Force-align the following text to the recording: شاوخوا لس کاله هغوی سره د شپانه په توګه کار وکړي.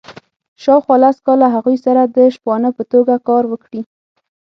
شاوخوا 0.63 0.95
لس 1.03 1.17
کاله 1.25 1.47
هغوی 1.55 1.77
سره 1.85 2.01
د 2.15 2.17
شپانه 2.35 2.69
په 2.77 2.83
توګه 2.91 3.13
کار 3.27 3.43
وکړي. 3.47 3.81